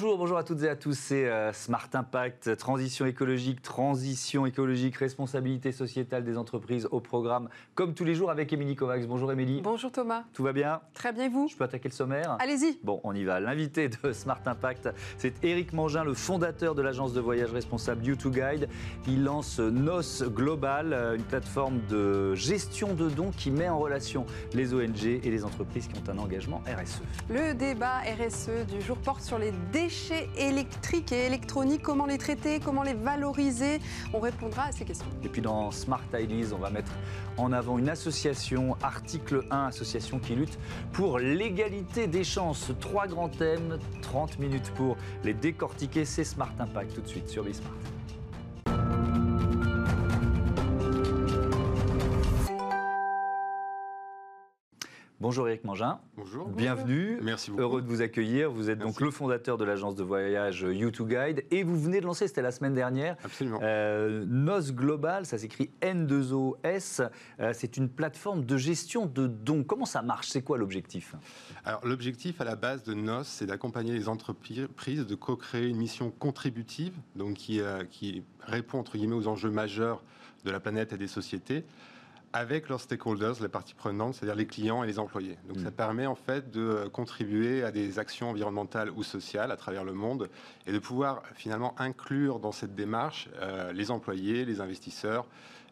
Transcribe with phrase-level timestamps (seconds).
[0.00, 0.96] Bonjour, bonjour à toutes et à tous.
[0.96, 7.94] C'est euh, Smart Impact, transition écologique, transition écologique, responsabilité sociétale des entreprises au programme, comme
[7.94, 9.08] tous les jours avec Émilie Kovacs.
[9.08, 9.60] Bonjour Émilie.
[9.60, 10.22] Bonjour Thomas.
[10.32, 10.82] Tout va bien?
[10.94, 11.48] Très bien, vous?
[11.48, 12.36] Je peux attaquer le sommaire?
[12.38, 12.78] Allez-y.
[12.84, 13.40] Bon, on y va.
[13.40, 18.68] L'invité de Smart Impact, c'est Éric Mangin, le fondateur de l'agence de voyage responsable You2Guide.
[19.08, 24.26] Il lance NOS Global, euh, une plateforme de gestion de dons qui met en relation
[24.54, 27.02] les ONG et les entreprises qui ont un engagement RSE.
[27.28, 29.50] Le débat RSE du jour porte sur les
[29.88, 31.80] déchets électriques et électroniques.
[31.82, 33.80] Comment les traiter Comment les valoriser
[34.12, 35.06] On répondra à ces questions.
[35.24, 36.92] Et puis dans Smart Ideas, on va mettre
[37.38, 40.58] en avant une association, Article 1, association qui lutte
[40.92, 42.70] pour l'égalité des chances.
[42.80, 46.04] Trois grands thèmes, 30 minutes pour les décortiquer.
[46.04, 47.97] C'est Smart Impact tout de suite sur Bismart.
[55.20, 55.98] Bonjour Eric Mangin.
[56.16, 56.46] Bonjour.
[56.46, 57.18] Bienvenue.
[57.22, 57.62] Merci beaucoup.
[57.62, 58.52] Heureux de vous accueillir.
[58.52, 62.28] Vous êtes donc le fondateur de l'agence de voyage You2Guide et vous venez de lancer,
[62.28, 63.58] c'était la semaine dernière, Absolument.
[63.60, 67.10] euh, NOS Global, ça s'écrit N2OS.
[67.40, 69.64] Euh, c'est une plateforme de gestion de dons.
[69.64, 70.28] Comment ça marche?
[70.28, 71.16] C'est quoi l'objectif?
[71.64, 76.12] Alors, l'objectif à la base de NOS, c'est d'accompagner les entreprises de co-créer une mission
[76.12, 80.00] contributive, donc qui, euh, qui répond entre guillemets aux enjeux majeurs
[80.44, 81.64] de la planète et des sociétés,
[82.32, 85.38] avec leurs stakeholders, les parties prenantes, c'est-à-dire les clients et les employés.
[85.48, 85.64] Donc, Mm.
[85.64, 89.84] ça permet en fait de euh, contribuer à des actions environnementales ou sociales à travers
[89.84, 90.28] le monde
[90.66, 95.26] et de pouvoir finalement inclure dans cette démarche euh, les employés, les investisseurs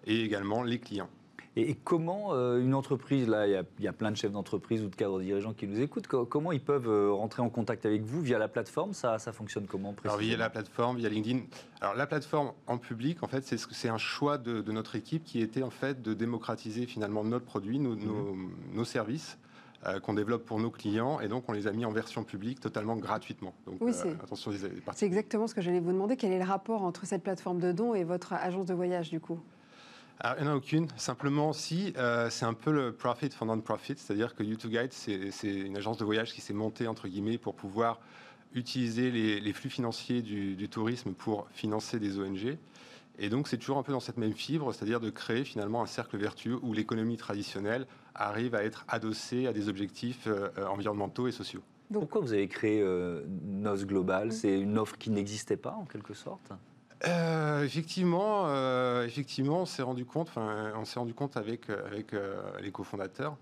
[0.06, 1.10] et également les clients.
[1.56, 4.16] Et, et comment euh, une entreprise, là, il y a- il y, a plein de
[4.16, 7.42] chefs d'entreprise ou de cadres dirigeants qui nous écoutent, co- comment ils peuvent euh, rentrer
[7.42, 8.92] en contact avec vous via la plateforme?
[8.92, 10.28] Ça, ça fonctionne comment Alors précisément?
[10.28, 11.40] via la plateforme, via LinkedIn.
[11.80, 15.40] Alors la plateforme en public, en fait, c'est un choix de, de notre équipe qui
[15.40, 18.36] était en fait de démocratiser finalement notre produit, nos, nos-
[18.74, 19.38] nos services
[19.86, 22.60] euh, qu'on développe pour nos clients, et donc on les a mis en version publique
[22.60, 23.54] totalement gratuitement.
[23.66, 24.50] Donc Oui, c'est- attention.
[24.94, 26.16] C'est exactement ce que j'allais vous demander.
[26.16, 29.20] Quel est le rapport entre cette plateforme de dons et votre agence de voyage, du
[29.20, 29.38] coup?
[30.20, 30.88] Alors, il n'y en a aucune.
[30.96, 35.52] Simplement, si, euh, c'est un peu le profit for non-profit, c'est-à-dire que U2Guide, c'est c'est
[35.54, 38.00] une agence de voyage qui s'est montée, entre guillemets, pour pouvoir
[38.54, 42.56] utiliser les, les flux financiers du, du tourisme pour financer des ONG.
[43.18, 45.86] Et donc, c'est toujours un peu dans cette même fibre, c'est-à-dire de créer finalement un
[45.86, 51.28] cercle vertueux où l'économie traditionnelle arrive à être adossée à des objectifs euh, euh, environnementaux
[51.28, 51.62] et sociaux.
[51.90, 54.28] Donc- Pourquoi vous avez créé euh, NOS Global?
[54.28, 54.32] Mm.
[54.32, 56.50] C'est une offre qui n'existait pas en quelque sorte?
[57.04, 62.14] Euh, effectivement, euh, effectivement, on s'est rendu compte, on s'est rendu compte avec euh, avec
[62.14, 63.36] euh, les cofondateurs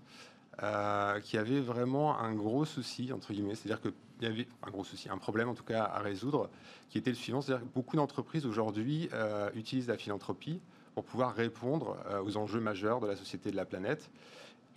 [1.23, 4.85] qu'il y avait vraiment un gros souci entre guillemets, c'est-à-dire qu'il y avait un gros
[4.85, 6.49] souci, un problème en tout cas à résoudre,
[6.89, 9.09] qui était le suivant, c'est-à-dire que beaucoup d'entreprises aujourd'hui
[9.53, 10.61] utilisent la philanthropie
[10.93, 14.09] pour pouvoir répondre aux enjeux majeurs de la société et de la planète.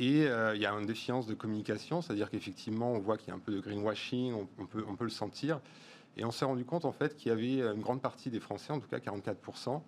[0.00, 3.34] Et il y a une défiance de communication, c'est-à-dire qu'effectivement, on voit qu'il y a
[3.36, 5.60] un peu de greenwashing, on peut, on peut le sentir.
[6.18, 8.72] Et on s'est rendu compte en fait qu'il y avait une grande partie des Français,
[8.72, 9.80] en tout cas 44%,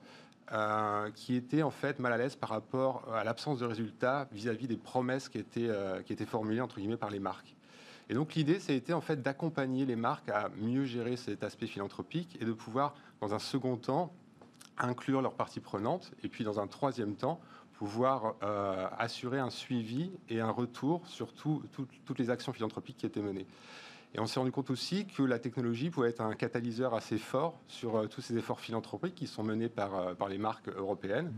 [0.53, 4.67] euh, qui étaient en fait mal à l'aise par rapport à l'absence de résultats vis-à-vis
[4.69, 7.55] des promesses qui étaient, euh, qui étaient formulées entre guillemets par les marques.
[8.09, 11.45] Et donc l'idée, ça a été en fait d'accompagner les marques à mieux gérer cet
[11.45, 14.13] aspect philanthropique et de pouvoir, dans un second temps,
[14.79, 17.41] inclure leurs parties prenantes et puis dans un troisième temps,
[17.75, 22.97] pouvoir euh, assurer un suivi et un retour sur tout- tout- toutes les actions philanthropiques
[22.99, 23.47] qui étaient menées.
[24.15, 27.61] Et on s'est rendu compte aussi que la technologie pouvait être un catalyseur assez fort
[27.69, 31.33] sur euh, tous ces efforts philanthropiques qui sont menés par, euh, par les marques européennes.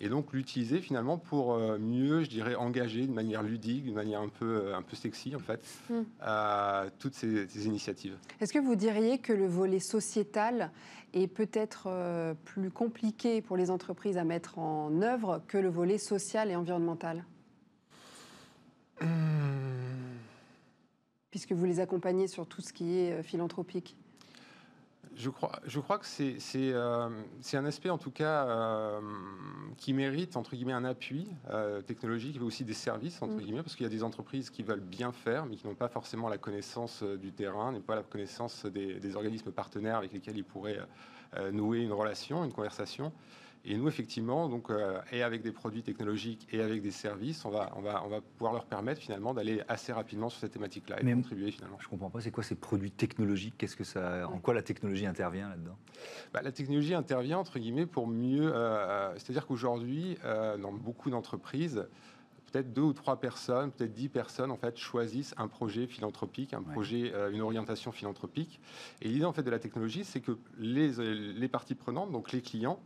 [0.00, 4.20] Et donc l'utiliser finalement pour euh, mieux, je dirais, engager de manière ludique, d'une manière
[4.20, 5.94] un peu, euh, un peu sexy en fait, Mm.
[6.22, 8.16] euh, toutes ces, ces initiatives.
[8.40, 10.72] Est-ce que vous diriez que le volet sociétal
[11.14, 15.98] est peut-être euh, plus compliqué pour les entreprises à mettre en œuvre que le volet
[15.98, 17.24] social et environnemental?
[21.30, 23.96] Puisque vous les accompagnez sur tout ce qui est euh, philanthropique.
[25.18, 27.08] Je crois, je crois que c'est euh,
[27.52, 29.00] un aspect en tout cas euh,
[29.76, 33.40] qui mérite entre guillemets un appui euh, technologique et aussi des services entre Mm.
[33.40, 35.88] guillemets parce qu'il y a des entreprises qui veulent bien faire mais qui n'ont pas
[35.88, 40.36] forcément la connaissance du terrain, n'ont pas la connaissance des, des organismes partenaires avec lesquels
[40.36, 40.78] ils pourraient
[41.52, 43.12] nouer une relation, une conversation.
[43.70, 47.50] Et nous effectivement donc euh, et avec des produits technologiques et avec des services, on
[47.50, 50.98] va on va on va pouvoir leur permettre finalement d'aller assez rapidement sur cette thématique-là
[51.00, 51.76] et Mais- contribuer finalement.
[51.78, 53.56] Je comprends pas, c'est quoi ces produits technologiques?
[53.58, 55.76] Qu'est-ce que ça, en quoi la technologie intervient là-dedans?
[56.32, 58.50] Bah, la technologie intervient entre guillemets pour mieux.
[58.50, 61.86] euh, euh, C'est-à-dire qu'aujourd'hui, euh, dans beaucoup d'entreprises,
[62.50, 66.60] peut-être deux ou trois personnes, peut-être dix personnes en fait choisissent un projet philanthropique, un
[66.60, 66.72] Ouais.
[66.72, 68.60] projet, euh, une orientation philanthropique.
[69.02, 70.88] Et l'idée en fait de la technologie, c'est que les,
[71.34, 72.80] les parties prenantes, donc les clients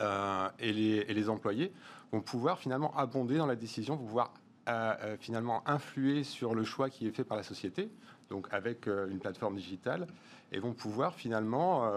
[0.00, 1.72] euh, et, les, et les employés,
[2.12, 4.32] vont pouvoir finalement abonder dans la décision, vont pouvoir
[4.68, 7.90] euh, euh, finalement influer sur le choix qui est fait par la société.
[8.30, 10.06] donc avec une plateforme digitale,
[10.52, 11.90] et vont pouvoir finalement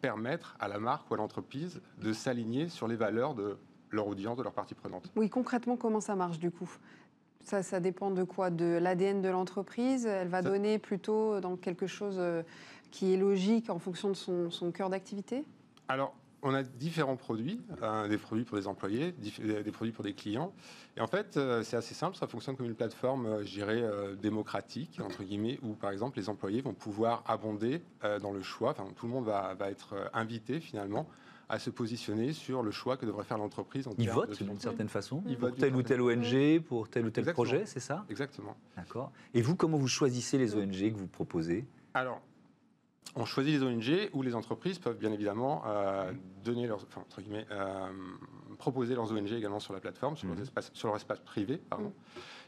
[0.00, 3.56] permettre à la marque ou à l'entreprise de s'aligner sur les valeurs de
[3.90, 5.10] leur audience, de leur partie prenante.
[5.16, 6.70] Oui, concrètement, comment ça marche du coup?
[7.40, 8.50] Ça, ça dépend de quoi?
[8.50, 10.06] De l'ADN de l'entreprise?
[10.06, 12.20] Elle va donner plutôt dans quelque chose
[12.90, 15.44] qui est logique en fonction de son, son cœur d'activité?
[15.88, 16.14] Alors,
[16.44, 20.52] on a différents produits, euh, des produits pour des employés, des produits pour des clients.
[20.96, 23.82] Et en fait, euh, c'est assez simple, ça fonctionne comme une plateforme, euh, je dirais,
[24.20, 27.82] démocratique, entre guillemets, où par exemple les employés vont pouvoir abonder
[28.20, 31.08] dans le choix, enfin tout le monde va, être invité finalement
[31.48, 33.88] à se positionner sur le choix que devrait faire l'entreprise.
[33.98, 37.24] Ils votent d'une certaine façon Ils pour telle ou telle ONG, pour tel ou tel
[37.32, 38.04] projet, c'est ça?
[38.10, 38.56] Exactement.
[38.76, 39.10] D'accord.
[39.32, 41.64] Et vous, comment vous choisissez les ONG que vous proposez?
[41.94, 42.20] Alors,
[43.16, 46.12] on choisit les ONG où les entreprises peuvent bien évidemment euh,
[46.44, 47.88] donner leurs, entre guillemets, euh,
[48.58, 50.42] proposer leurs ONG également sur la plateforme, sur, leur, mhm.
[50.42, 51.58] espace, sur leur espace privé.
[51.70, 51.92] Pardon.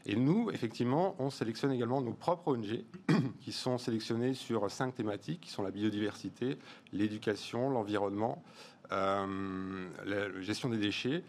[0.05, 2.83] Et nous, effectivement, on sélectionne également nos propres ONG
[3.39, 6.57] qui sont sélectionnées sur cinq thématiques, qui sont la biodiversité,
[6.91, 8.43] l'éducation, l'environnement,
[8.91, 11.23] euh, la gestion des déchets,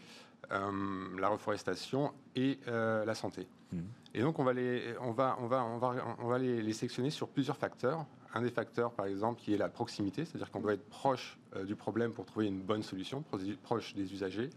[0.51, 3.47] la reforestation et la santé.
[3.71, 3.85] Mhm.
[4.15, 6.73] Et donc, on va, les, on va, on va, on va, on va les, les
[6.73, 10.59] sélectionner sur plusieurs facteurs un des facteurs, par exemple, qui est la proximité, c'est-à-dire qu'on
[10.59, 13.23] doit être proche euh, du problème pour trouver une bonne solution,
[13.63, 14.49] proche des usagers.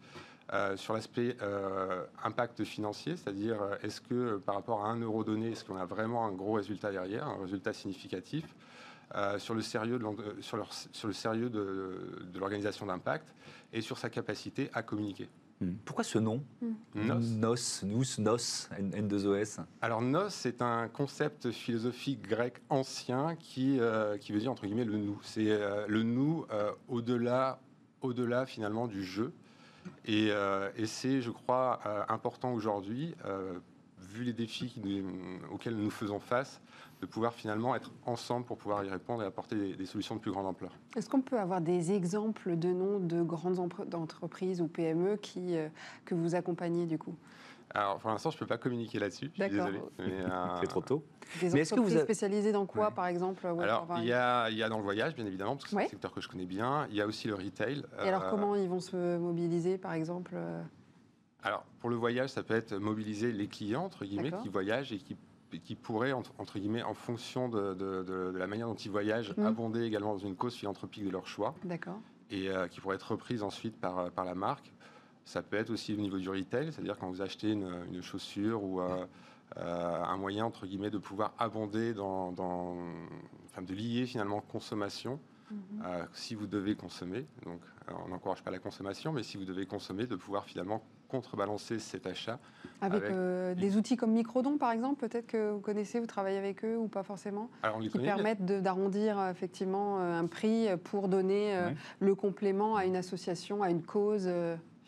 [0.52, 5.52] Euh, sur l'aspect euh, impact financier, c'est-à-dire est-ce que par rapport à un euro donné,
[5.52, 8.44] est-ce qu'on a vraiment un gros résultat derrière, un résultat significatif?
[9.36, 13.34] Sur le sérieux de, l'organisation d'impact
[13.70, 15.28] et sur sa capacité à communiquer.
[15.62, 15.74] Hmm.
[15.84, 16.74] Pourquoi ce nom Nos.
[16.94, 17.20] Nos,
[17.84, 24.40] nous, nos, N2OS Alors, nos, c'est un concept philosophique grec ancien qui, euh, qui veut
[24.40, 25.20] dire, entre guillemets, le nous.
[25.22, 27.60] C'est euh, le nous euh, au-delà,
[28.00, 29.32] au-delà, finalement, du jeu.
[30.04, 30.28] Et,
[30.76, 33.16] et c'est, je crois, important aujourd'hui,
[33.98, 34.80] vu les défis
[35.50, 36.60] auxquels nous faisons face,
[37.02, 40.30] de pouvoir finalement être ensemble pour pouvoir y répondre et apporter des, solutions de plus
[40.30, 40.70] grande ampleur.
[40.96, 45.68] Est-ce qu'on peut avoir des exemples de noms de grandes entreprises ou PME qui, euh,
[46.04, 47.16] que vous accompagnez du coup?
[47.74, 49.32] Alors, pour l'instant, je ne peux pas communiquer là-dessus.
[49.34, 49.80] Suis désolé.
[50.00, 51.04] Euh, C'est trop tôt.
[51.40, 52.04] Des mais entreprises que vous avez...
[52.04, 55.14] spécialisées dans quoi, par exemple Alors, il y, a, il y, a, dans le voyage,
[55.14, 56.86] bien évidemment, parce que c'est un secteur que je connais bien.
[56.90, 57.82] Il y a aussi le retail.
[58.04, 60.36] Et alors, euh, comment ils vont se mobiliser, par exemple
[61.42, 64.98] Alors, pour le voyage, ça peut être mobiliser les clients, entre guillemets, qui voyagent et
[64.98, 65.16] qui
[65.60, 69.46] qui pourrait, entre, guillemets, en fonction de, la manière dont ils voyagent, mmh.
[69.46, 71.54] abonder également dans une cause philanthropique de leur choix.
[71.64, 72.00] D'accord.
[72.30, 74.72] Et euh, qui pourrait être reprise ensuite par, euh, par la marque.
[75.24, 78.80] Ça peut être aussi au niveau du retail, c'est-à-dire quand vous achetez une, chaussure ou
[78.80, 79.06] euh,
[79.56, 82.34] un moyen, entre guillemets, de pouvoir abonder dans,
[83.44, 85.20] enfin, de lier finalement consommation.
[85.50, 85.84] Mmh.
[86.14, 87.60] si vous devez consommer, donc
[88.06, 92.06] on n'encourage pas la consommation, mais si vous devez consommer, de pouvoir finalement contrebalancer cet
[92.06, 92.38] achat.
[92.80, 96.64] Avec, euh, des outils comme Microdon, par exemple, peut-être que vous connaissez, vous travaillez avec
[96.64, 101.54] eux ou pas forcément Alors, Qui permettent d'arrondir euh, effectivement euh, un prix pour donner
[102.00, 104.28] le complément à une association, à une cause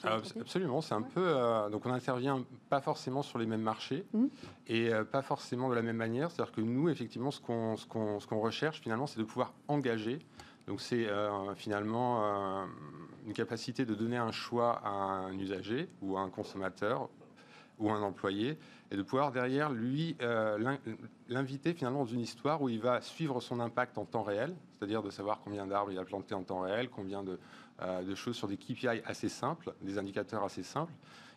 [0.02, 1.34] absolument, c'est un peu.
[1.70, 4.24] donc on intervient pas forcément sur les mêmes marchés mmh.
[4.68, 6.30] et pas forcément de la même manière.
[6.30, 10.18] C'est-à-dire que nous, effectivement, ce qu'on ce qu'on recherche finalement, c'est de pouvoir engager.
[10.66, 11.06] Donc c'est
[11.56, 12.66] finalement
[13.26, 17.08] une capacité de donner un choix à un usager ou à un consommateur
[17.78, 18.58] ou un employé
[18.90, 20.76] et de pouvoir derrière lui euh,
[21.28, 25.02] l'inviter finalement dans une histoire où il va suivre son impact en temps réel, c'est-à-dire
[25.02, 27.38] de savoir combien d'arbres il a planté en temps réel, combien de,
[27.82, 30.92] euh, de, choses sur des KPI assez simples, des indicateurs assez simples,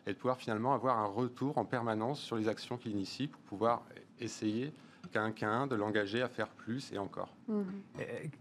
[0.06, 3.42] et de pouvoir finalement avoir un retour en permanence sur les actions qu'il initie pour
[3.42, 3.84] pouvoir
[4.20, 4.72] essayer
[5.12, 7.34] qu'un qu'un de l'engager à faire plus et encore.
[7.48, 7.62] Mmh.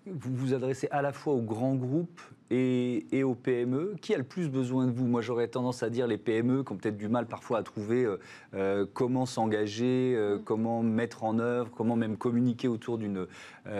[0.07, 4.25] Vous vous adressez à la fois aux grands groupes et, aux PME Qui a le
[4.25, 5.07] plus besoin de vous?
[5.07, 8.05] Moi, j'aurais tendance à dire les PME qui ont peut-être du mal parfois à trouver
[8.05, 8.19] euh,
[8.55, 10.43] euh, comment s'engager, euh, mm.
[10.45, 13.27] comment mettre en œuvre, comment même communiquer autour d'une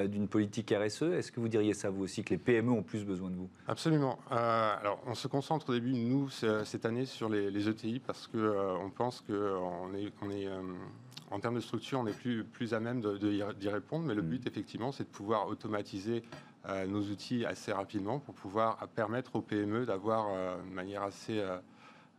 [0.09, 1.03] d'une politique RSE.
[1.03, 3.49] Est-ce que vous diriez ça, vous aussi, que les PME ont plus besoin de vous?
[3.69, 4.19] Absolument.
[4.31, 8.91] alors, on se concentre au début, nous, cette année, sur les, ETI parce qu'on on
[8.91, 10.49] pense qu'on est, on est
[11.31, 14.29] en termes de structure, on est plus, plus à même d'y répondre, mais le mm.
[14.29, 16.56] but, effectivement, c'est de pouvoir automatiser euh,
[16.87, 21.39] nos outils assez rapidement pour pouvoir permettre aux PME d'avoir euh, de manière assez,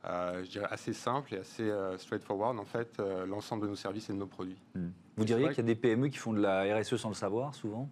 [0.06, 4.14] euh, je dirais assez simple et assez straightforward en fait l'ensemble de nos services et
[4.14, 4.60] de nos produits.
[4.76, 4.90] Hmm.
[5.18, 7.56] Vous diriez qu'il y a des PME qui font de la RSE sans le savoir
[7.56, 7.90] souvent?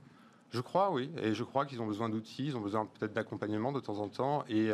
[0.51, 1.09] Je crois, oui.
[1.17, 4.07] Et je crois qu'ils ont besoin d'outils, ils ont besoin peut-être d'accompagnement de temps en
[4.07, 4.45] temps.
[4.47, 4.71] Et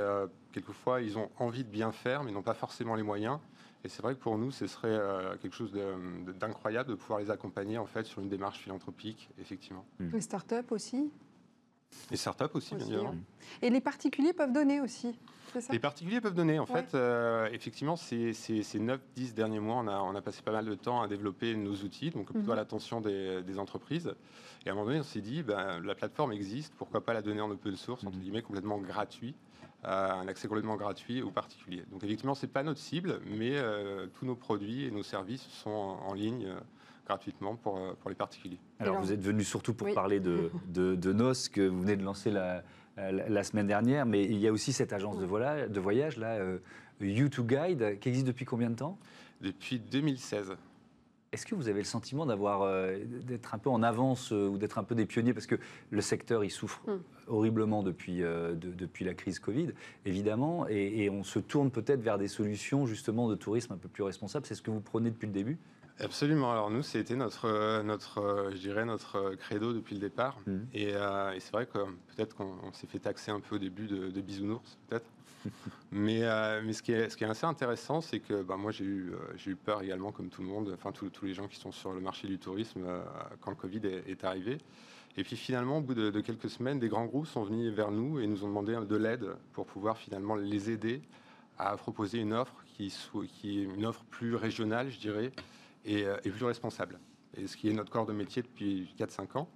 [0.51, 3.39] quelquefois, ils ont envie de bien faire, mais n'ont pas forcément les moyens.
[3.83, 4.99] Et c'est vrai que pour nous, ce serait
[5.41, 5.71] quelque chose
[6.39, 9.85] d'incroyable de, pouvoir les accompagner en fait sur une démarche philanthropique, effectivement.
[9.99, 11.09] Les startups aussi?
[12.09, 13.13] Les startups aussi, bien sûr.
[13.61, 15.15] Et les particuliers peuvent donner aussi
[15.53, 15.73] c'est ça?
[15.73, 16.59] Les particuliers peuvent donner.
[16.59, 16.81] En Ouais.
[16.81, 20.53] fait, euh, effectivement, ces, ces, ces 9-10 derniers mois, on a, on a passé pas
[20.53, 22.51] mal de temps à développer nos outils, donc plutôt Mhm.
[22.51, 24.13] à l'attention des, des entreprises.
[24.65, 27.21] Et à un moment donné, on s'est dit, ben, la plateforme existe, pourquoi pas la
[27.21, 28.21] donner en open source, entre Mhm.
[28.23, 29.35] guillemets, complètement gratuit,
[29.83, 31.83] euh, un accès complètement gratuit aux particuliers.
[31.91, 35.69] Donc effectivement, c'est pas notre cible, mais euh, tous nos produits et nos services sont
[35.69, 36.59] en, en ligne euh,
[37.15, 38.57] gratuitement pour, euh, pour les particuliers.
[38.79, 39.93] Alors, Alors- vous êtes venu surtout pour Oui.
[39.93, 42.63] parler de, de, de NOS que vous venez de lancer la,
[42.97, 46.17] la, la semaine dernière, mais il y a aussi cette agence de, voilà, de voyage,
[46.17, 46.59] là, euh,
[47.01, 48.97] You2Guide, qui existe depuis combien de temps?
[49.41, 50.53] Depuis 2016.
[51.33, 54.57] Est-ce que vous avez le sentiment d'avoir euh, d'être un peu en avance euh, ou
[54.57, 55.33] d'être un peu des pionniers?
[55.33, 55.55] Parce que
[55.89, 56.91] le secteur il souffre Mm.
[57.27, 59.69] horriblement depuis euh, de- depuis la crise Covid
[60.05, 63.87] évidemment et, et on se tourne peut-être vers des solutions justement de tourisme un peu
[63.87, 64.45] plus responsables.
[64.45, 65.57] C'est ce que vous prenez depuis le début?
[66.03, 66.51] Absolument.
[66.51, 70.37] Alors nous, c'était notre, euh, notre, euh, je dirais notre euh, credo depuis le départ.
[70.47, 70.67] Mhm.
[70.73, 71.77] Et, euh, et c'est vrai que
[72.15, 75.05] peut-être qu'on on s'est fait taxer un peu au début de, de bisounours, peut-être.
[75.91, 78.71] mais euh, mais ce, qui est, ce qui est assez intéressant, c'est que bah, moi,
[78.71, 81.47] j'ai eu, j'ai eu peur également, comme tout le monde, enfin tous tous les gens
[81.47, 83.01] qui sont sur le marché du tourisme euh,
[83.41, 84.57] quand le Covid est, est arrivé.
[85.17, 87.91] Et puis finalement, au bout de, de quelques semaines, des grands groupes sont venus vers
[87.91, 91.01] nous et nous ont demandé de l'aide pour pouvoir finalement les aider
[91.57, 95.31] à proposer une offre qui, soit, qui est une offre plus régionale, je dirais,
[95.85, 96.99] et, euh, et plus responsable.
[97.37, 99.47] Et ce qui est notre corps de métier depuis 4-5 ans.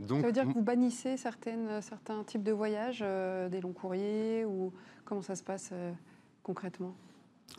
[0.00, 3.72] Donc, Ça veut dire que vous bannissez certaines, certains types de voyages, euh, des longs
[3.72, 4.72] courriers, ou
[5.04, 5.92] comment ça se passe euh,
[6.44, 6.94] concrètement?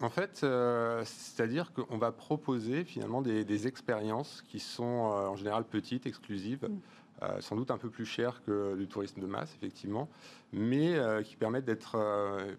[0.01, 5.35] En fait, euh, c'est-à-dire qu'on va proposer finalement des, des expériences qui sont euh, en
[5.35, 6.79] général petites, exclusives, Mm.
[7.23, 10.07] euh, sans doute un peu plus chères que du tourisme de masse, effectivement,
[10.53, 12.53] mais euh, qui permettent d'être, euh,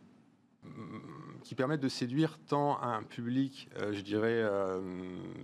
[1.42, 4.80] qui permettent de séduire tant un public, euh, je dirais, euh,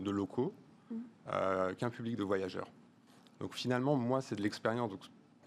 [0.00, 0.52] de locaux,
[0.90, 0.94] Mm.
[1.32, 2.68] euh, qu'un public de voyageurs.
[3.40, 4.90] Donc finalement, moi, c'est de l'expérience.
[4.90, 5.00] Donc,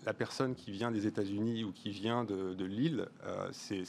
[0.06, 3.84] la personne qui vient des États-Unis ou qui vient de, de Lille, euh, c'est,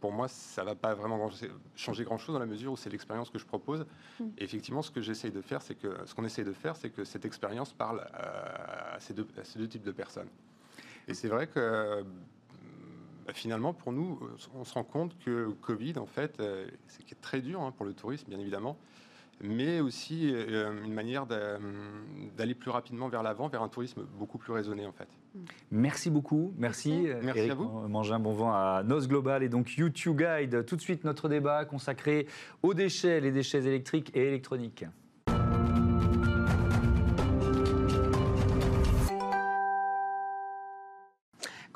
[0.00, 1.28] pour moi, ça va pas vraiment
[1.74, 3.84] changer grand-chose dans la mesure où c'est l'expérience que je propose.
[4.20, 4.24] Mm.
[4.38, 6.90] Et effectivement, ce que j'essaye de faire, c'est que ce qu'on essaye de faire, c'est
[6.90, 10.28] que cette expérience parle à, ces deux, à ces deux types de personnes.
[11.08, 12.04] Et c'est vrai que
[13.32, 14.18] finalement, pour nous,
[14.54, 17.72] on se rend compte que Covid, en fait, euh, c'est qui est très dur hein,
[17.76, 18.76] pour le tourisme, bien évidemment,
[19.40, 21.58] mais aussi euh, une manière d'a-
[22.36, 25.08] d'aller plus rapidement vers l'avant, vers un tourisme beaucoup plus raisonné, en fait.
[25.70, 26.90] Merci beaucoup, merci.
[26.90, 27.08] Merci.
[27.10, 27.88] euh, Merci Eric à vous.
[27.88, 30.64] Mangin, bon vent à Nos Global et donc YouTube Guide.
[30.66, 32.26] Tout de suite notre débat consacré
[32.62, 34.84] aux déchets, les déchets électriques et électroniques.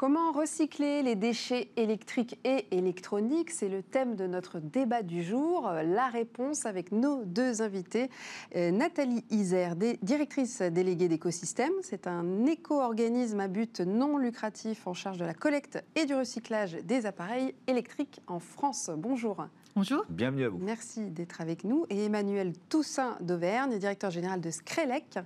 [0.02, 3.52] Comment recycler les déchets électriques et électroniques?
[3.52, 5.70] C'est le thème de notre débat du jour.
[5.70, 8.10] La réponse avec nos deux invités.
[8.56, 11.70] Euh, Nathalie Isère, directrice déléguée d'écosystème.
[11.82, 16.72] C'est un éco-organisme à but non lucratif en charge de la collecte et du recyclage
[16.82, 18.90] des appareils électriques en France.
[18.96, 19.46] Bonjour.
[19.74, 20.04] Bonjour.
[20.10, 20.58] Bienvenue à vous.
[20.58, 21.86] Merci d'être avec nous.
[21.88, 25.18] Et Emmanuel Toussaint d'Auvergne, directeur général de Screlec,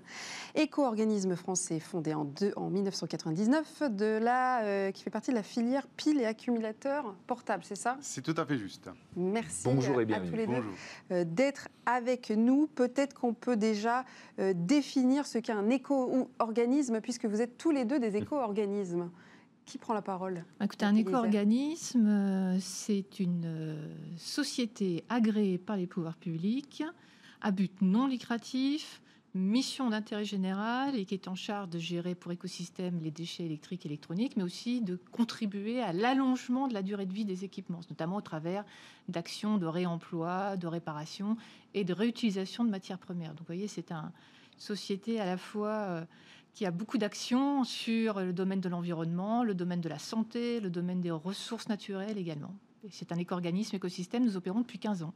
[0.54, 5.42] éco-organisme français fondé en, deux- en 1999, de la, euh, qui fait partie de la
[5.42, 7.96] filière piles et accumulateurs portables, c'est ça?
[8.00, 8.88] C'est tout à fait juste.
[9.16, 10.30] Merci Bonjour et à bienvenue.
[10.30, 10.72] tous les deux Bonjour.
[11.10, 12.68] euh, d'être avec nous.
[12.68, 14.04] Peut-être qu'on peut déjà
[14.38, 19.10] euh, définir ce qu'est un éco-organisme, puisque vous êtes tous les deux des éco-organismes.
[19.66, 20.44] Qui prend la parole?
[20.62, 26.84] Écoutez, un éco-organisme, euh, c'est une euh, société agréée par les pouvoirs publics,
[27.40, 29.02] à but non lucratif,
[29.34, 33.84] mission d'intérêt général et qui est en charge de gérer pour écosystème les déchets électriques
[33.84, 37.80] et électroniques, mais aussi de contribuer à l'allongement de la durée de vie des équipements,
[37.90, 38.64] notamment au travers
[39.08, 41.36] d'actions de réemploi, de réparation
[41.74, 43.30] et de réutilisation de matières premières.
[43.30, 44.12] Donc vous voyez, c'est une
[44.58, 46.04] société à la fois euh,
[46.56, 50.70] qui a beaucoup d'actions sur le domaine de l'environnement, le domaine de la santé, le
[50.70, 52.54] domaine des ressources naturelles également.
[52.90, 55.12] C'est un éco-organisme écosystème, nous opérons depuis 15 ans.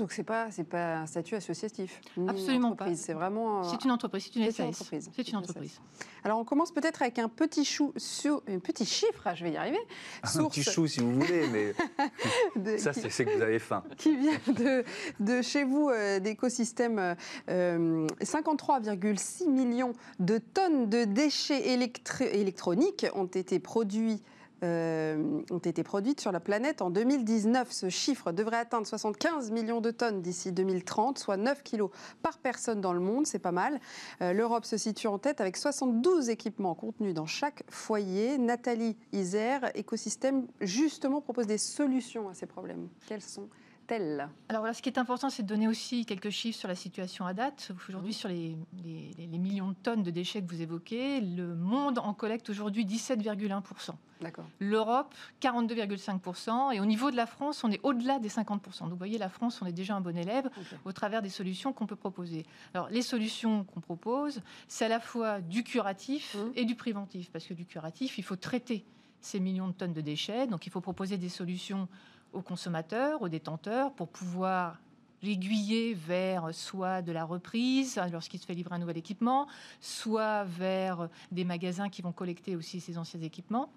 [0.00, 2.00] Donc c'est pas c'est pas un statut associatif.
[2.26, 2.92] Absolument pas.
[2.96, 3.60] C'est vraiment.
[3.60, 5.10] euh, C'est une entreprise, c'est une entreprise.
[5.14, 5.78] C'est une Une entreprise.
[6.24, 9.20] Alors on commence peut-être avec un petit chou sur un petit chiffre.
[9.26, 9.78] ah, je vais y arriver.
[10.24, 11.74] Un petit chou si vous voulez, mais
[12.56, 13.84] de- ça c'est c'est que vous avez faim.
[13.98, 14.84] qui vient de,
[15.20, 17.14] de chez vous, euh, d'écosystème,
[17.50, 24.22] euh, 53,6 millions de tonnes de déchets électri- électroniques ont été produits.
[24.62, 27.70] Euh, ont été produites sur la planète en 2019.
[27.70, 31.90] Ce chiffre devrait atteindre 75 millions de tonnes d'ici 2030, soit 9 kilos
[32.22, 33.80] par personne dans le monde, c'est pas mal.
[34.22, 38.38] Euh, L'Europe se situe en tête avec 72 équipements contenus dans chaque foyer.
[38.38, 42.88] Nathalie Isère, écosystème, justement propose des solutions à ces problèmes.
[43.06, 43.48] Quelles sont
[44.48, 47.26] Alors voilà, ce qui est important, c'est de donner aussi quelques chiffres sur la situation
[47.26, 47.72] à date.
[47.88, 51.98] Aujourd'hui, sur les, les- les millions de tonnes de déchets que vous évoquez, le monde
[51.98, 53.90] en collecte aujourd'hui 17,1%.
[54.20, 54.44] D'accord.
[54.58, 56.72] L'Europe, 42,5%.
[56.74, 58.80] Et au niveau de la France, on est au-delà des 50%.
[58.80, 60.50] Donc vous voyez, la France, on est déjà un bon élève
[60.84, 62.44] au travers des solutions qu'on peut proposer.
[62.74, 66.52] Alors les solutions qu'on propose, c'est à la fois du curatif Mhm.
[66.54, 67.30] et du préventif.
[67.30, 68.84] Parce que du curatif, il faut traiter
[69.22, 70.46] ces millions de tonnes de déchets.
[70.46, 71.88] Donc il faut proposer des solutions
[72.32, 74.78] aux consommateurs, aux détenteurs, pour pouvoir
[75.22, 79.46] l'aiguiller vers soit de la reprise lorsqu'il se fait livrer un nouvel équipement,
[79.80, 83.70] soit vers des magasins qui vont collecter aussi ces anciens équipements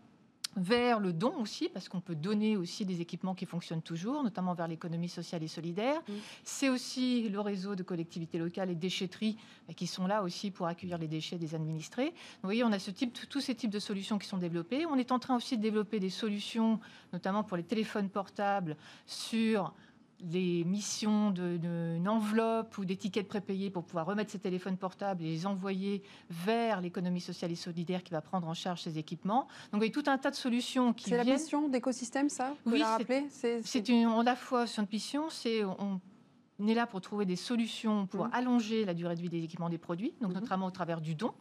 [0.55, 4.53] vers le don aussi, parce qu'on peut donner aussi des équipements qui fonctionnent toujours, notamment
[4.53, 6.01] vers l'économie sociale et solidaire.
[6.07, 6.13] Mm.
[6.43, 9.37] C'est aussi le réseau de collectivités locales et déchetteries
[9.75, 12.05] qui sont là aussi pour accueillir les déchets des administrés.
[12.05, 14.85] Donc, vous voyez, on a ce type, tous ces types de solutions qui sont développées.
[14.85, 16.79] On est en train aussi de développer des solutions,
[17.11, 19.73] notamment pour les téléphones portables, sur
[20.31, 25.45] les missions d'une enveloppe ou d'étiquettes prépayées pour pouvoir remettre ces téléphones portables et les
[25.45, 29.47] envoyer vers l'économie sociale et solidaire qui va prendre en charge ces équipements.
[29.71, 32.53] Donc, il y a tout un tas de solutions qui C'est la mission d'écosystème, ça
[32.65, 32.83] Vous Oui,
[33.63, 35.99] c'est- une, à la fois sur notre mission, c'est on,
[36.59, 38.31] on est là pour trouver des solutions pour Mhm.
[38.33, 40.39] allonger la durée de vie des équipements des produits, donc Mhm.
[40.41, 41.33] notamment au travers du don,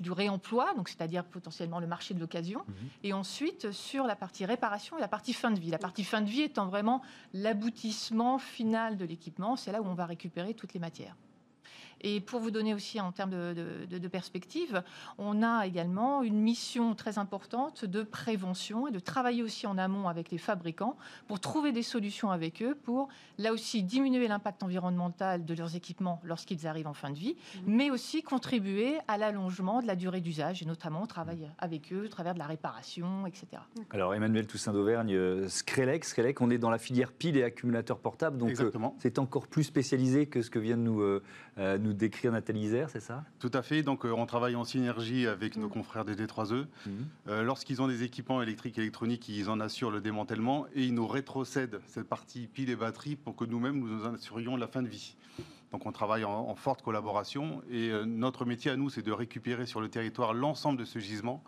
[0.00, 2.74] du réemploi, donc c'est-à-dire potentiellement le marché de l'occasion, Mhm.
[3.04, 5.70] et ensuite sur la partie réparation et la partie fin de vie.
[5.70, 7.00] La partie fin de vie étant vraiment
[7.32, 11.16] l'aboutissement final de l'équipement, c'est là où on va récupérer toutes les matières.
[12.06, 14.82] Et pour vous donner aussi en termes de, de- de- de perspective,
[15.16, 20.06] on a également une mission très importante de prévention et de travailler aussi en amont
[20.06, 20.96] avec les fabricants
[21.28, 23.08] pour trouver des solutions avec eux pour,
[23.38, 27.62] là aussi, diminuer l'impact environnemental de leurs équipements lorsqu'ils arrivent en fin de vie, Mhm.
[27.74, 32.04] mais aussi contribuer à l'allongement de la durée d'usage, et notamment on travaille avec eux
[32.04, 33.46] au travers de la réparation, etc.
[33.90, 37.98] Alors Emmanuel Toussaint d'Auvergne, euh, Screlec, Screlec, on est dans la filière pile et accumulateurs
[37.98, 41.22] portables, donc euh, c'est encore plus spécialisé que ce que vient de nous, euh,
[41.56, 43.24] euh, nous décrire Nathalie Isère, c'est ça?
[43.38, 43.82] Tout à fait.
[43.82, 45.70] Donc, euh, on travaille en synergie avec nos Mm.
[45.70, 46.66] confrères des D3E.
[46.86, 46.92] Mhm.
[47.28, 50.94] Euh, Lorsqu'ils ont des équipements électriques et électroniques, ils en assurent le démantèlement et ils
[50.94, 54.82] nous rétrocèdent cette partie pile et batterie pour que nous-mêmes nous en assurions la fin
[54.82, 55.14] de vie.
[55.70, 59.12] Donc, on travaille en, en forte collaboration et euh, notre métier à nous, c'est de
[59.12, 61.42] récupérer sur le territoire l'ensemble de ce gisement.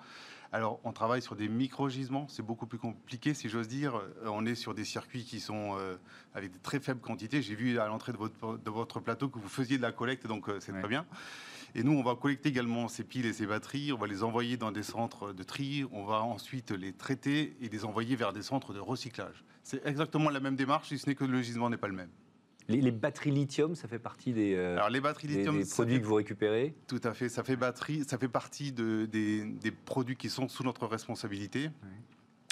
[0.52, 3.96] Alors, on travaille sur des micro-gisements, c'est beaucoup plus compliqué, si j'ose dire.
[3.96, 5.96] Euh, On est sur des circuits qui sont euh,
[6.35, 7.42] avec de très faibles quantités.
[7.42, 10.26] J'ai vu à l'entrée de votre, de votre plateau que vous faisiez de la collecte,
[10.26, 10.80] donc euh, c'est Ouais.
[10.80, 11.04] très bien.
[11.74, 14.56] Et nous, on va collecter également ces piles et ces batteries, on va les envoyer
[14.56, 18.42] dans des centres de tri, on va ensuite les traiter et les envoyer vers des
[18.42, 19.44] centres de recyclage.
[19.62, 22.11] C'est exactement la même démarche, si ce n'est que le gisement n'est pas le même.
[22.68, 25.64] Les, les batteries lithium, ça fait partie des, euh, Alors les batteries des- lithium, des
[25.64, 28.72] ça produits fait- que vous récupérez tout à fait, ça fait batterie, ça fait partie
[28.72, 31.70] de- des, des produits qui sont sous notre responsabilité.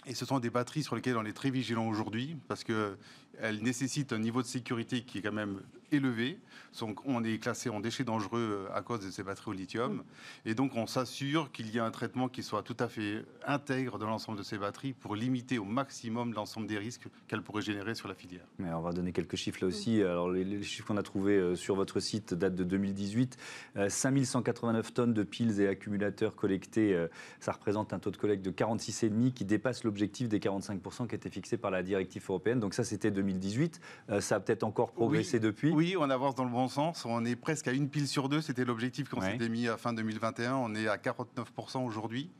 [0.07, 4.12] Et ce sont des batteries sur lesquelles on est très vigilant aujourd'hui parce qu'elles nécessitent
[4.12, 5.62] un niveau de sécurité qui est quand même
[5.94, 6.38] élevé.
[6.80, 10.02] Donc, on est classé en déchets dangereux à cause de ces batteries au lithium.
[10.44, 13.98] Et donc, on s'assure qu'il y a un traitement qui soit tout à fait intègre
[13.98, 17.94] dans l'ensemble de ces batteries pour limiter au maximum l'ensemble des risques qu'elles pourraient générer
[17.94, 18.44] sur la filière.
[18.59, 20.02] Mais on va donner quelques chiffres là aussi.
[20.02, 23.37] Alors, les, les chiffres qu'on a trouvés euh, sur votre site datent de 2018.
[23.76, 26.94] Euh, 5189 tonnes de piles et accumulateurs collectés.
[26.94, 27.09] euh,
[27.40, 31.30] ça représente un taux de collecte de 46,5 qui dépasse l'objectif des 45% qui était
[31.30, 32.61] fixé par la directive européenne.
[32.61, 33.80] Donc ça, c'était 2018.
[34.11, 35.70] Euh, ça a peut-être encore progressé depuis.
[35.70, 37.05] Oui, on avance dans le bon sens.
[37.05, 38.40] On est presque à une pile sur deux.
[38.40, 39.33] C'était l'objectif qu'on Ouais.
[39.33, 40.55] s'était mis à fin 2021.
[40.57, 42.31] On est à 49% aujourd'hui.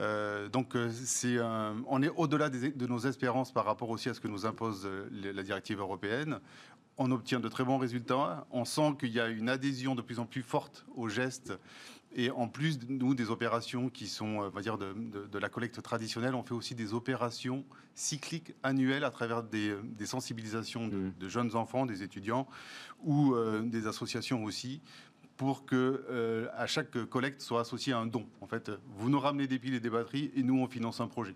[0.00, 1.38] Euh, donc, euh, c'est
[1.86, 5.08] on est au-delà de nos espérances par rapport aussi à ce que nous impose euh,
[5.12, 6.40] la directive européenne.
[6.98, 8.46] On obtient de très bons résultats.
[8.50, 11.52] On sent qu'il y a une adhésion de plus en plus forte aux gestes.
[12.14, 15.38] Et en plus, nous, des opérations qui sont, euh, on va dire, de, de- de
[15.38, 20.88] la collecte traditionnelle, on fait aussi des opérations cycliques annuelles à travers des, des sensibilisations
[20.88, 21.12] de, Mm.
[21.18, 22.46] de jeunes enfants, des étudiants
[23.02, 24.82] ou euh, des associations aussi,
[25.38, 28.26] pour que euh, à chaque collecte soit associé un don.
[28.42, 31.08] En fait, vous nous ramenez des piles et des batteries et nous on finance un
[31.08, 31.34] projet.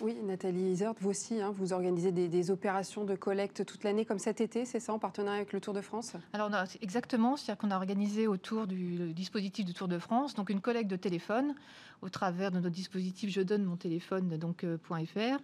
[0.00, 4.18] Oui, Nathalie Isert, vous aussi, hein, vous organisez des, opérations de collecte toute l'année, comme
[4.18, 6.14] cet été, c'est ça, en partenariat avec le Tour de France?
[6.32, 10.60] Alors exactement, c'est-à-dire qu'on a organisé autour du dispositif du Tour de France donc une
[10.60, 11.54] collecte de téléphone
[12.02, 15.38] au travers de notre dispositif je donne mon téléphone donc euh, .fr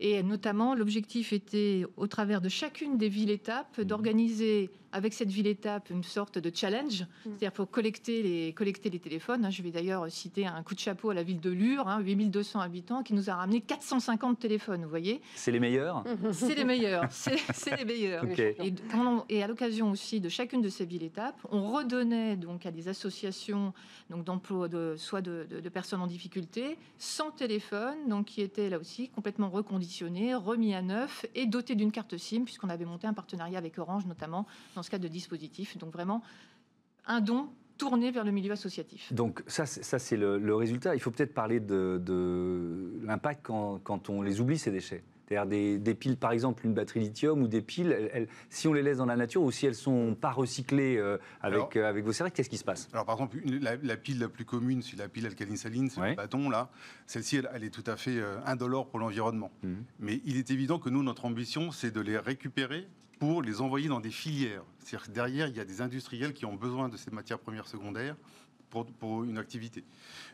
[0.00, 3.84] et notamment l'objectif était au travers de chacune des villes étapes Mhm.
[3.84, 7.06] d'organiser avec cette ville étape une sorte de challenge, Mhm.
[7.24, 9.44] c'est-à-dire pour collecter les collecter les téléphones.
[9.44, 9.50] hein.
[9.50, 12.58] Je vais d'ailleurs citer un coup de chapeau à la ville de Lure, hein, 8200
[12.58, 14.82] habitants, qui nous a ramené 450 téléphones.
[14.82, 16.02] Vous voyez, C'est les meilleurs?
[16.32, 18.24] C'est les meilleurs, c'est les meilleurs.
[18.36, 22.36] Et, quand on- et à l'occasion aussi de chacune de ces villes étapes, on redonnait
[22.36, 23.72] donc à des associations
[24.10, 28.68] donc d'emploi de soit de, de- de personnes en difficulté, sans téléphone, donc qui était
[28.68, 33.06] là aussi complètement reconditionné, remis à neuf et doté d'une carte SIM, puisqu'on avait monté
[33.06, 35.78] un partenariat avec Orange, notamment dans ce cas de dispositif.
[35.78, 36.22] Donc vraiment
[37.06, 37.48] un don
[37.80, 39.10] tourné vers le milieu associatif.
[39.12, 40.94] Donc ça, c'est le, résultat.
[40.94, 45.02] Il faut peut-être parler de, l'impact quand, on les oublie, ces déchets.
[45.30, 48.98] C'est-à-dire des, piles, par exemple, une batterie lithium ou des piles, si on les laisse
[48.98, 52.12] dans la nature ou si elles ne sont pas recyclées euh, avec, euh, avec vos
[52.12, 52.88] serviettes, qu'est-ce qui se passe?
[52.92, 56.16] Alors, par exemple, la, pile la plus commune, c'est la pile alcaline saline, c'est le
[56.16, 56.68] bâton, là.
[57.06, 59.52] Celle-ci, elle, est tout à fait euh, indolore pour l'environnement.
[59.62, 59.74] Mmh.
[60.00, 62.88] Mais il est évident que nous, notre ambition, c'est de les récupérer
[63.20, 64.64] pour les envoyer dans des filières.
[64.80, 67.68] C'est-à-dire que derrière, il y a des industriels qui ont besoin de ces matières premières
[67.68, 68.16] secondaires
[68.68, 69.84] pour, pour une activité.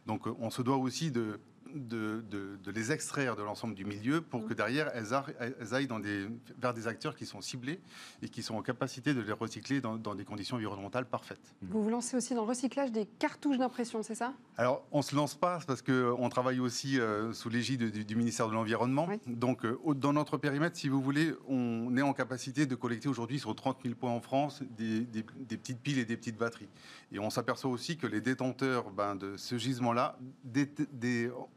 [0.07, 1.39] Donc, on se doit aussi de
[1.77, 4.57] de, les extraire de l'ensemble du milieu pour que mm.
[4.57, 6.27] derrière, elles, aillent dans des,
[6.59, 7.81] vers des acteurs qui sont ciblés
[8.23, 11.55] et qui sont en capacité de les recycler dans, des conditions environnementales parfaites.
[11.63, 11.67] Mm.
[11.71, 14.33] Vous vous lancez aussi dans le recyclage des cartouches d'impression, c'est ça?
[14.57, 18.49] Alors, on ne se lance pas parce qu'on travaille aussi euh, sous l'égide du, ministère
[18.49, 19.09] de l'Environnement.
[19.27, 23.39] Donc, euh, dans notre périmètre, si vous voulez, on est en capacité de collecter aujourd'hui
[23.39, 25.23] sur 30 000 points en France des, des,
[25.57, 26.69] petites piles et des petites batteries.
[27.13, 30.19] Et on s'aperçoit aussi que les détenteurs ben, de ce gisement-là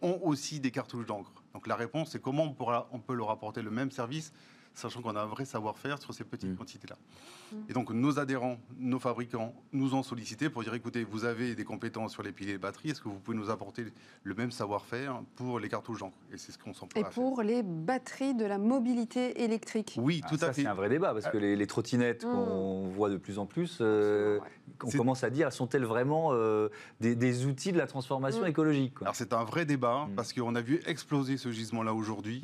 [0.02, 1.32] ont aussi des cartouches d'encre.
[1.54, 4.34] Donc la réponse, c'est comment on, pourra, on peut leur apporter le même service
[4.74, 6.56] sachant qu'on a un vrai savoir-faire sur ces petites mm.
[6.56, 6.98] quantités-là.
[7.68, 11.64] Et donc nos adhérents, nos fabricants nous ont sollicité pour dire écoutez, vous avez des
[11.64, 13.86] compétences sur les piliers et batteries, est-ce que vous pouvez nous apporter
[14.24, 16.18] le même savoir-faire pour les cartouches d'encre?
[16.32, 20.38] Et c'est ce qu'on s'emploie Et pour les batteries de la mobilité électrique Oui, tout
[20.42, 20.62] ah, à fait.
[20.62, 22.32] C'est un vrai débat parce que euh, les, trottinettes mm.
[22.32, 24.40] qu'on voit de plus en plus, euh,
[24.84, 29.34] on commence à dire sont-elles vraiment euh, des, outils de la transformation écologique Alors c'est
[29.34, 32.44] un vrai débat parce qu'on a vu exploser ce gisement-là aujourd'hui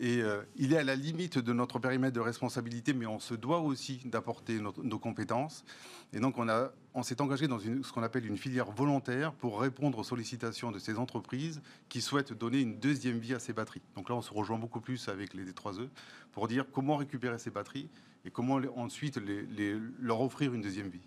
[0.00, 0.22] et
[0.56, 4.00] il est à la limite de notre périmètre de responsabilité, mais on se doit aussi
[4.04, 5.64] d'apporter nos, compétences.
[6.12, 9.32] Et donc, on, a, on s'est engagé dans une, ce qu'on appelle une filière volontaire
[9.32, 13.52] pour répondre aux sollicitations de ces entreprises qui souhaitent donner une deuxième vie à ces
[13.52, 13.82] batteries.
[13.96, 15.88] Donc là, on se rejoint beaucoup plus avec les D3E
[16.32, 17.88] pour dire comment récupérer ces batteries
[18.24, 21.06] et comment ensuite les, leur offrir une deuxième vie.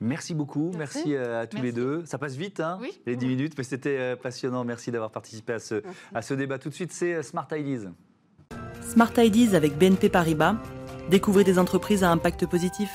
[0.00, 2.04] Merci beaucoup, merci, euh, à tous les deux.
[2.06, 4.64] Ça passe vite, hein, les 10 minutes, mais c'était euh, passionnant.
[4.64, 5.82] Merci d'avoir participé à ce,
[6.14, 6.58] à ce débat.
[6.58, 7.90] Tout de suite, c'est euh, Smart Ideas.
[8.82, 10.56] Smart Ideas avec BNP Paribas.
[11.10, 12.90] Découvrez des entreprises à impact positif.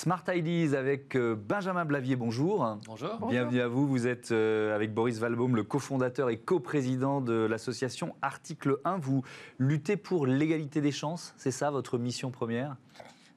[0.00, 2.78] Smart Ideas avec euh, Benjamin Blavier, bonjour.
[2.86, 3.18] Bonjour.
[3.28, 3.86] Bienvenue à vous.
[3.86, 8.96] Vous êtes euh, avec Boris Valbaum, le cofondateur et coprésident de l'association Article 1.
[8.96, 9.22] Vous
[9.58, 12.76] luttez pour l'égalité des chances, c'est ça votre mission première?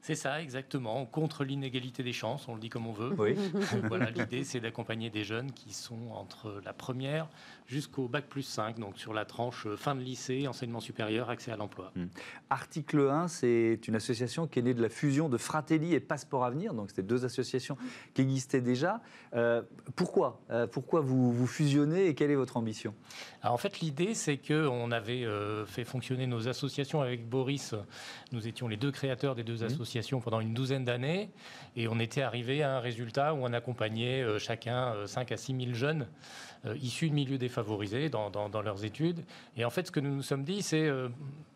[0.03, 1.05] C'est ça, exactement.
[1.05, 3.13] Contre l'inégalité des chances, on le dit comme on veut.
[3.17, 3.37] Oui.
[3.87, 7.29] voilà, l'idée, c'est d'accompagner des jeunes qui sont entre la première
[7.67, 11.53] jusqu'au bac plus 5, donc sur la tranche euh, fin de lycée, enseignement supérieur, accès
[11.53, 11.93] à l'emploi.
[11.95, 12.07] Hmm.
[12.49, 16.43] Article 1, c'est une association qui est née de la fusion de Fratelli et Passeport
[16.43, 17.77] Avenir, donc c'était deux associations
[18.13, 18.99] qui existaient déjà.
[19.33, 19.61] Euh,
[19.95, 20.41] pourquoi?
[20.51, 22.93] Euh, Pourquoi vous, vous fusionnez et quelle est votre ambition?
[23.41, 25.25] Alors, En fait, l'idée, c'est qu'on avait
[25.65, 27.73] fait fonctionner nos associations avec Boris.
[28.33, 29.67] Nous étions les deux créateurs des deux hmm.
[29.67, 31.29] associations pendant une douzaine d'années
[31.75, 35.73] et on était arrivé à un résultat où on accompagnait chacun 5 à 6 000
[35.73, 36.07] jeunes.
[36.65, 39.25] Euh, issus de milieux défavorisés dans, leurs études.
[39.57, 41.09] Et en fait, ce que nous nous sommes dit, c'est euh,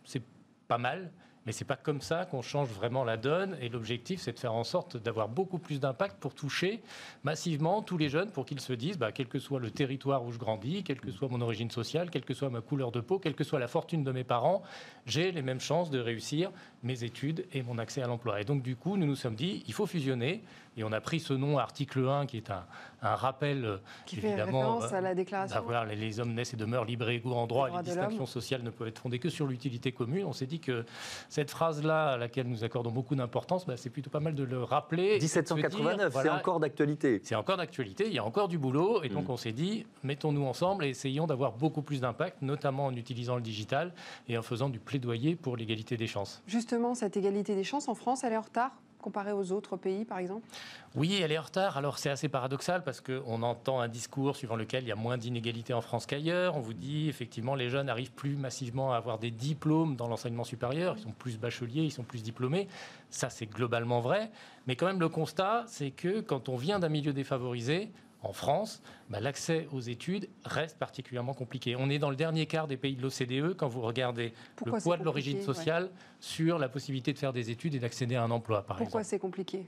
[0.03, 0.21] c'est
[0.67, 1.11] pas mal,
[1.47, 3.57] mais c'est pas comme ça qu'on change vraiment la donne.
[3.61, 6.81] Et l'objectif, c'est de faire en sorte d'avoir beaucoup plus d'impact pour toucher
[7.23, 10.33] massivement tous les jeunes, pour qu'ils se disent, bah, quel que soit le territoire où
[10.33, 13.17] je grandis, quelle que soit mon origine sociale, quelle que soit ma couleur de peau,
[13.17, 14.61] quelle que soit la fortune de mes parents,
[15.05, 16.51] j'ai les mêmes chances de réussir
[16.83, 18.41] mes études et mon accès à l'emploi.
[18.41, 20.43] Et donc, du coup, nous nous sommes dit, il faut fusionner.
[20.77, 22.63] Et on a pris ce nom, article 1, qui est un,
[23.01, 25.63] rappel, euh, qui fait référence à la déclaration.
[25.67, 27.69] Bah, les, hommes naissent et demeurent libres et égaux en droit.
[27.69, 30.25] Les distinctions sociales ne peuvent être fondées que sur l'utilité commune.
[30.25, 30.85] On s'est dit que
[31.29, 34.63] cette phrase-là, à laquelle nous accordons beaucoup d'importance, bah, c'est plutôt pas mal de le
[34.63, 35.17] rappeler.
[35.19, 37.21] 1789, c'est encore d'actualité.
[37.23, 39.01] C'est encore d'actualité, il y a encore du boulot.
[39.03, 39.31] Et donc, mm.
[39.31, 43.41] on s'est dit, mettons-nous ensemble et essayons d'avoir beaucoup plus d'impact, notamment en utilisant le
[43.41, 43.93] digital
[44.27, 46.43] et en faisant du plaidoyer pour l'égalité des chances.
[46.45, 48.71] Justement, cette égalité des chances en France, elle est en retard?
[49.07, 50.45] Comparé aux autres pays, par exemple?
[50.93, 51.77] Oui, elle est en retard.
[51.77, 55.17] Alors c'est assez paradoxal parce qu'on entend un discours suivant lequel il y a moins
[55.17, 56.57] d'inégalités en France qu'ailleurs.
[56.57, 60.43] On vous dit effectivement les jeunes arrivent plus massivement à avoir des diplômes dans l'enseignement
[60.43, 60.95] supérieur.
[60.97, 62.67] Ils sont plus bacheliers, ils sont plus diplômés.
[63.09, 64.29] Ça c'est globalement vrai.
[64.65, 67.89] Mais quand même le constat, c'est que quand on vient d'un milieu défavorisé,
[68.27, 71.75] en France, bah, l'accès aux études reste particulièrement compliqué.
[71.77, 74.33] On est dans le dernier quart des pays de l'OCDE quand vous regardez
[74.65, 78.23] le poids de l'origine sociale sur la possibilité de faire des études et d'accéder à
[78.23, 79.65] un emploi, par Pourquoi c'est compliqué?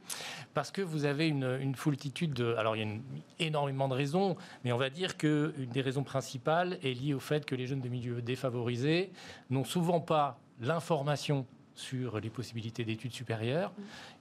[0.54, 2.54] Parce que vous avez une, une foultitude de...
[2.56, 2.96] Alors, il y a
[3.40, 7.46] énormément de raisons, mais on va dire qu'une des raisons principales est liée au fait
[7.46, 9.12] que les jeunes de milieux défavorisés
[9.50, 11.46] n'ont souvent pas l'information
[11.80, 13.72] sur les possibilités d'études supérieures.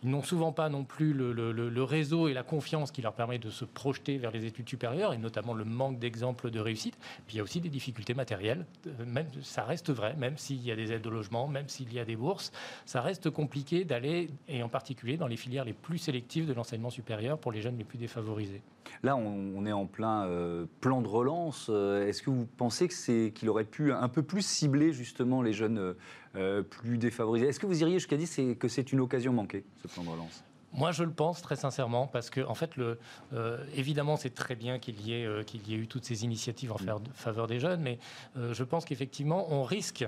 [0.02, 3.02] Ils n'ont souvent pas non plus le, le- le- le réseau et la confiance qui
[3.02, 6.60] leur permet de se projeter vers les études supérieures, et notamment le manque d'exemples de
[6.60, 6.96] réussite.
[7.26, 8.64] Puis il y a aussi des difficultés matérielles.
[8.86, 11.92] Euh, Même, ça reste vrai, même s'il y a des aides au logement, même s'il
[11.92, 12.52] y a des bourses,
[12.86, 16.90] ça reste compliqué d'aller, et en particulier dans les filières les plus sélectives de l'enseignement
[16.90, 18.62] supérieur pour les jeunes les plus défavorisés.
[19.02, 21.66] Là, on, est en plein euh, plan de relance.
[21.68, 25.42] Euh, Est-ce que vous pensez que c'est qu'il aurait pu un peu plus cibler justement
[25.42, 25.94] les jeunes
[26.36, 29.88] euh, plus défavorisés Est-ce que vous iriez jusqu'à dire que c'est une occasion manquée, ce
[29.88, 30.42] plan de relance?
[30.74, 34.78] Moi, je le pense très sincèrement, parce que, en fait, euh, évidemment, c'est très bien
[34.78, 37.58] qu'il y, ait, euh, qu'il y ait eu toutes ces initiatives en fa- faveur des
[37.58, 37.98] jeunes, mais
[38.36, 40.06] je pense qu'effectivement, on risque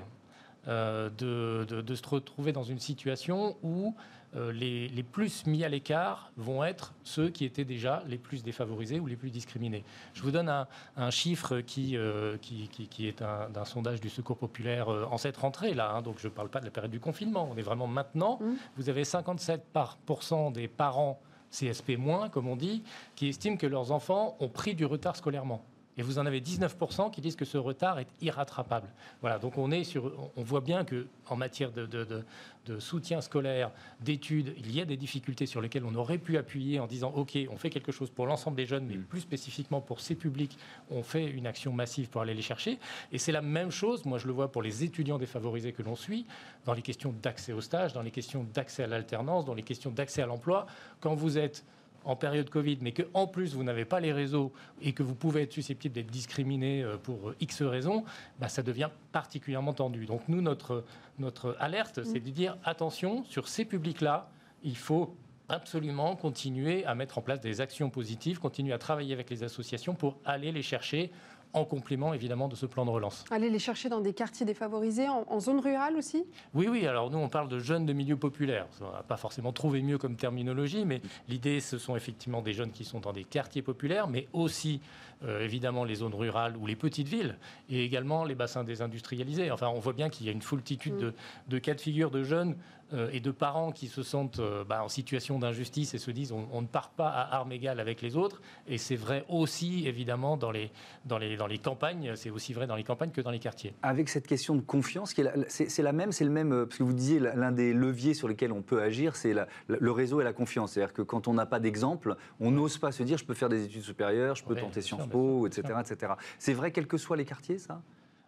[0.67, 3.95] de se retrouver dans une situation où
[4.37, 8.43] euh, les, les plus mis à l'écart vont être ceux qui étaient déjà les plus
[8.45, 9.85] défavorisés ou les plus discriminés.
[10.15, 14.01] Je vous donne un, un chiffre qui, euh, qui, qui- qui est un- d'un sondage
[14.01, 16.65] du Secours populaire euh, en cette rentrée, là, hein, donc je ne parle pas de
[16.67, 18.39] la période du confinement, on est vraiment maintenant.
[18.41, 18.53] Mmh.
[18.77, 21.21] Vous avez 57 par- pourcent des parents
[21.53, 22.85] CSP-, comme on dit,
[23.17, 25.65] qui estiment que leurs enfants ont pris du retard scolairement.
[25.99, 28.89] Et vous en avez 19% qui disent que ce retard est irrattrapable.
[29.21, 32.25] Voilà, donc on est sur, on voit bien que en matière de, de- de-
[32.67, 36.79] de soutien scolaire, d'études, il y a des difficultés sur lesquelles on aurait pu appuyer
[36.79, 39.03] en disant OK, on fait quelque chose pour l'ensemble des jeunes, mais Mm.
[39.05, 40.57] plus spécifiquement pour ces publics,
[40.91, 42.79] on fait une action massive pour aller les chercher.
[43.13, 45.97] Et c'est la même chose, moi je le vois pour les étudiants défavorisés que l'on
[45.97, 46.25] suit,
[46.67, 49.91] dans les questions d'accès au stage, dans les questions d'accès à l'alternance, dans les questions
[49.91, 50.67] d'accès à l'emploi.
[51.01, 51.65] Quand vous êtes
[52.05, 55.15] en période Covid, mais que en plus vous n'avez pas les réseaux et que vous
[55.15, 58.05] pouvez être susceptible d'être discriminé euh, pour euh, X raisons,
[58.39, 60.07] bah, ça devient particulièrement tendu.
[60.07, 60.85] Donc nous, notre,
[61.19, 64.31] notre alerte, c'est de dire attention, sur ces publics-là,
[64.63, 65.15] il faut
[65.49, 69.95] absolument continuer à mettre en place des actions positives, continuer à travailler avec les associations
[69.95, 71.11] pour aller les chercher
[71.53, 73.25] en complément évidemment de ce plan de relance.
[73.31, 76.25] Aller les chercher dans des quartiers défavorisés, en, en zone rurale aussi?
[76.55, 78.67] Oui, oui, alors nous on parle de jeunes de milieux populaires.
[78.81, 82.71] On n'a pas forcément trouvé mieux comme terminologie, mais l'idée ce sont effectivement des jeunes
[82.71, 84.81] qui sont dans des quartiers populaires, mais aussi
[85.25, 87.37] euh, évidemment les zones rurales ou les petites villes,
[87.69, 89.51] et également les bassins désindustrialisés.
[89.51, 91.15] Enfin, on voit bien qu'il y a une foultitude de,
[91.49, 92.57] de cas de figure de jeunes
[92.93, 96.33] euh, et de parents qui se sentent euh, bah, en situation d'injustice et se disent
[96.33, 98.41] on, on ne part pas à armes égales avec les autres.
[98.67, 100.73] Et c'est vrai aussi évidemment dans les,
[101.05, 103.75] dans les, dans les campagnes, c'est aussi vrai dans les campagnes que dans les quartiers.
[103.83, 105.15] Avec cette question de confiance,
[105.49, 108.53] c'est la même, c'est le même, parce que vous disiez l'un des leviers sur lesquels
[108.53, 109.35] on peut agir, c'est
[109.69, 110.73] le réseau et la confiance.
[110.73, 113.49] C'est-à-dire que quand on n'a pas d'exemple, on n'ose pas se dire je peux faire
[113.49, 115.09] des études supérieures, je peux Ouais, tenter Sciences
[115.47, 116.13] etc., etc.
[116.39, 117.81] C'est vrai quels que soient les quartiers, ça?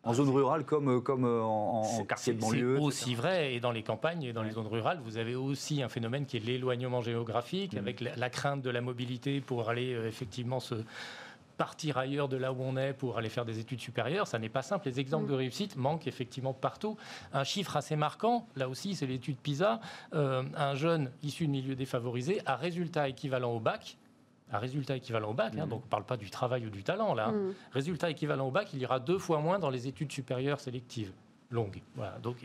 [0.05, 2.85] En zone rurale comme, euh, comme euh, en, quartier de banlieue C'est etc.
[2.85, 5.89] aussi vrai, et dans les campagnes et dans les zones rurales, vous avez aussi un
[5.89, 10.09] phénomène qui est l'éloignement géographique, avec la, la crainte de la mobilité pour aller euh,
[10.09, 10.75] effectivement se
[11.63, 14.27] partir ailleurs de là où on est pour aller faire des études supérieures.
[14.27, 14.89] Ça n'est pas simple.
[14.89, 16.97] Les exemples de réussite manquent effectivement partout.
[17.33, 19.81] Un chiffre assez marquant, là aussi, c'est l'étude PISA.
[20.15, 23.97] Euh, un jeune issu de milieu défavorisé a résultat équivalent au bac.
[24.53, 25.71] Un résultat équivalent au bac, hein, Mhm.
[25.71, 27.29] donc on ne parle pas du travail ou du talent là.
[27.29, 27.33] hein.
[27.33, 27.55] Mm.
[27.73, 31.13] Résultat équivalent au bac, il ira deux fois moins dans les études supérieures sélectives
[31.51, 31.81] longues.
[31.97, 32.19] Voilà.
[32.19, 32.37] Donc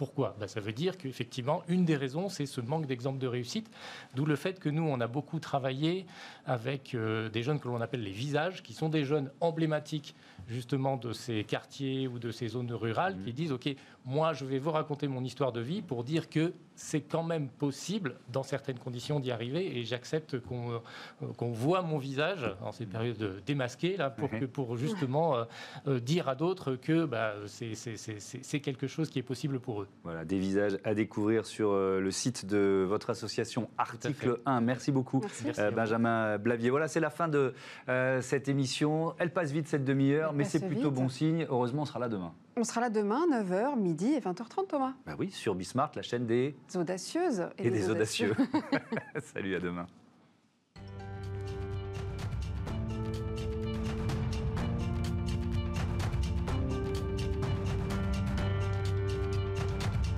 [0.00, 0.34] pourquoi?
[0.40, 3.70] Ben, Ça veut dire qu'effectivement, une des raisons, c'est ce manque d'exemples de réussite,
[4.14, 6.06] d'où le fait que nous, on a beaucoup travaillé
[6.46, 10.14] avec euh, des jeunes que l'on appelle les visages, qui sont des jeunes emblématiques
[10.48, 13.68] justement de ces quartiers ou de ces zones rurales, qui disent, OK,
[14.06, 17.48] moi, je vais vous raconter mon histoire de vie pour dire que c'est quand même
[17.48, 20.80] possible, dans certaines conditions, d'y arriver, et j'accepte qu'on
[21.20, 25.44] euh, voit mon visage en ces périodes démasquées, là, pour, que, pour justement
[25.86, 29.88] euh, dire à d'autres que bah, c'est quelque chose qui est possible pour eux.
[30.02, 34.60] Voilà, des visages à découvrir sur euh, le site de votre association Article 1.
[34.60, 35.60] Merci beaucoup, Merci.
[35.60, 35.70] Euh.
[35.70, 36.70] Benjamin Blavier.
[36.70, 37.54] Voilà, c'est la fin de
[37.88, 39.14] euh, cette émission.
[39.18, 40.98] Elle passe vite cette demi-heure, mais c'est plutôt vite.
[40.98, 41.46] bon signe.
[41.48, 42.32] Heureusement, on sera là demain.
[42.56, 44.94] On sera là demain, 9h, midi et 20h30, Thomas.
[45.06, 48.34] Bah oui, sur Bismart, la chaîne des Des audacieuses et des audacieux.
[49.34, 49.86] Salut, à demain.